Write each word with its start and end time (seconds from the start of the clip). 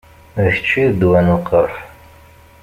D 0.35 0.37
kečč 0.55 0.69
i 0.83 0.85
d 0.89 0.93
ddwa 0.93 1.19
n 1.25 1.27
lqerḥ. 1.39 1.75